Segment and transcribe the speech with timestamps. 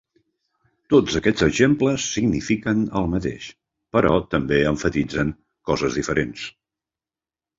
[0.93, 3.49] Tots aquests exemples signifiquen el mateix,
[3.97, 5.35] però també emfatitzen
[5.71, 6.49] coses diferents.